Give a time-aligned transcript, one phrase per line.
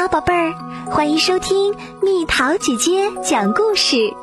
[0.00, 0.54] 好，宝贝儿，
[0.92, 4.14] 欢迎收听蜜桃姐姐讲故事。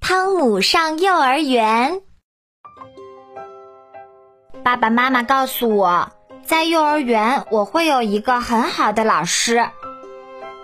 [0.00, 2.02] 汤姆上幼儿园，
[4.62, 6.10] 爸爸妈妈告诉我，
[6.44, 9.70] 在幼儿园我会有一个很好的老师，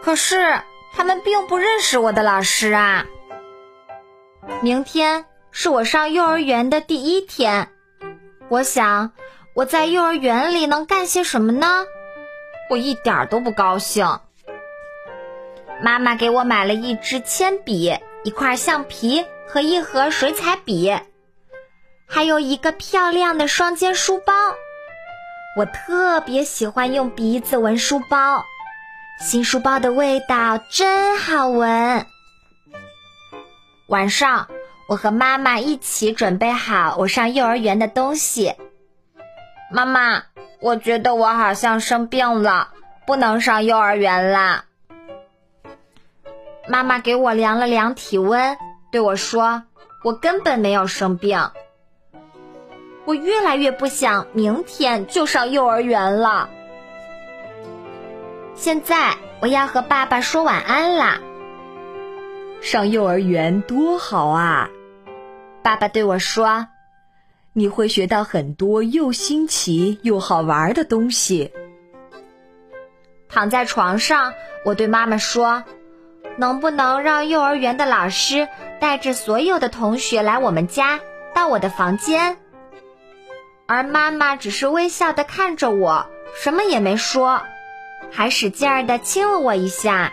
[0.03, 0.61] 可是
[0.93, 3.07] 他们并不认识我的老师啊。
[4.61, 7.71] 明天是我上幼儿园的第一天，
[8.51, 9.13] 我想。
[9.57, 11.67] 我在幼儿园里能干些什么呢？
[12.69, 14.21] 我一点都不高兴。
[15.81, 20.95] 妈妈给我买了一支铅笔、一块橡皮和一盒水彩笔，
[22.07, 24.35] 还有一个漂亮的双肩书包。
[25.57, 28.45] 我特别喜欢用鼻子闻书包，
[29.23, 32.05] 新书包的味道真好闻。
[33.87, 34.49] 晚上，
[34.87, 38.55] 我和妈妈一起准备好我上幼儿园的东西。
[39.71, 40.23] 妈妈，
[40.61, 42.69] 我觉得我好像生病了，
[43.07, 44.65] 不能上幼儿园啦。
[46.69, 48.57] 妈妈给我量了量体温，
[48.93, 49.65] 对我说
[50.05, 51.51] ：“我根本没有生病。”
[53.05, 56.49] 我越来越不想明天就上幼儿园了。
[58.55, 61.19] 现在我要和爸爸说晚安啦。
[62.61, 64.71] 上幼儿园多好啊！
[65.63, 66.67] 爸爸对我说。
[67.59, 71.51] 你会学到很多又新奇又好玩的东西。
[73.31, 74.35] 躺在床上，
[74.67, 75.65] 我对妈妈说
[76.37, 78.47] ：“能不能让幼儿园的老师
[78.79, 81.01] 带着所有的同学来我们家，
[81.35, 82.37] 到我的房间？”
[83.65, 86.07] 而妈妈只是微笑的看着我，
[86.39, 87.41] 什么也没说，
[88.13, 90.13] 还使劲儿的亲了我一下。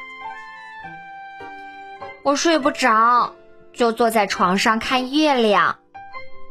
[2.23, 3.35] 我睡不着，
[3.73, 5.79] 就坐在床上看月亮。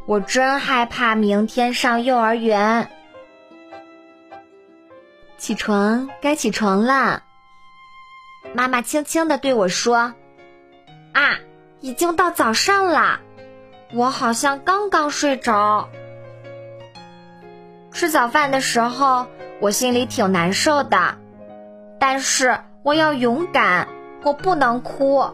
[0.05, 2.91] 我真害怕明天上幼儿园。
[5.39, 7.23] 起床，该起床啦！
[8.53, 10.15] 妈妈轻轻的对我说
[11.15, 11.39] ：“啊，
[11.81, 13.21] 已经到早上了，
[13.95, 15.89] 我好像刚刚睡着。”
[17.93, 19.27] 吃早饭的时候，
[19.61, 21.17] 我心里挺难受的，
[22.01, 23.87] 但是我要勇敢，
[24.25, 25.25] 我不能哭。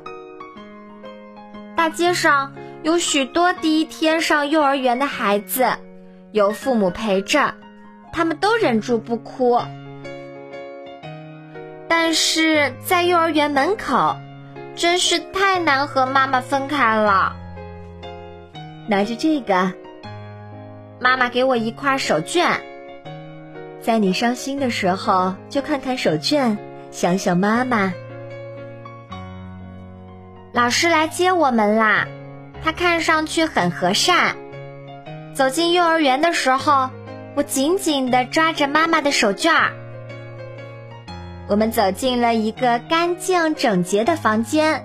[1.75, 2.53] 大街上。
[2.83, 5.67] 有许多第一天上幼儿园的孩子，
[6.31, 7.55] 有父母陪着，
[8.13, 9.61] 他们都忍住不哭。
[11.89, 14.17] 但是在幼儿园门口，
[14.77, 17.35] 真是太难和妈妈分开了。
[18.89, 19.73] 拿着这个，
[21.01, 22.59] 妈妈给我一块手绢，
[23.81, 26.57] 在你伤心的时候就看看手绢，
[26.93, 27.93] 想想妈妈。
[30.53, 32.07] 老师来接我们啦。
[32.69, 34.37] 他看上去很和善。
[35.33, 36.91] 走进幼儿园的时候，
[37.35, 39.73] 我紧紧地抓着妈妈的手绢儿。
[41.49, 44.85] 我们走进了一个干净整洁的房间。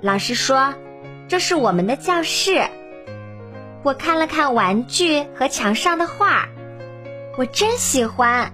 [0.00, 0.74] 老师说
[1.26, 2.64] ：“这是我们的教室。”
[3.82, 6.46] 我看了看玩具和墙上的画，
[7.36, 8.52] 我真喜欢。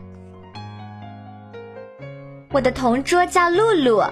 [2.51, 4.03] 我的同桌叫露露，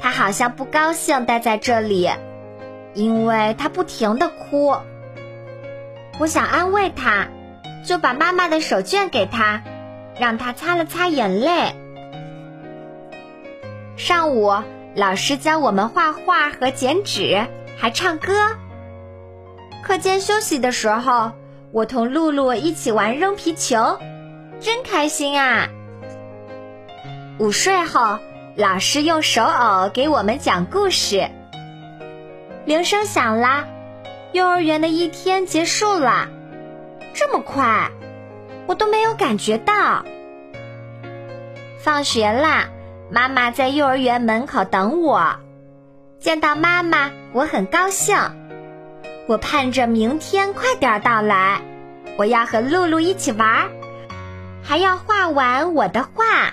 [0.00, 2.10] 她好像不高兴待在这里。
[2.98, 4.76] 因为他不停的哭，
[6.18, 7.28] 我想安慰他，
[7.86, 9.62] 就把妈妈的手绢给他，
[10.18, 11.76] 让他擦了擦眼泪。
[13.96, 14.52] 上午，
[14.96, 18.56] 老师教我们画画和剪纸，还唱歌。
[19.84, 21.30] 课间休息的时候，
[21.70, 24.00] 我同露露一起玩扔皮球，
[24.58, 25.68] 真开心啊！
[27.38, 28.18] 午睡后，
[28.56, 31.30] 老师用手偶给我们讲故事。
[32.68, 33.64] 铃声响啦，
[34.32, 36.28] 幼儿园的一天结束了，
[37.14, 37.90] 这么快，
[38.66, 40.04] 我都没有感觉到。
[41.78, 42.68] 放学啦，
[43.10, 45.36] 妈妈在幼儿园门口等我，
[46.20, 48.18] 见到妈妈，我很高兴。
[49.26, 51.62] 我盼着明天快点到来，
[52.18, 53.70] 我要和露露一起玩，
[54.62, 56.52] 还要画完我的画。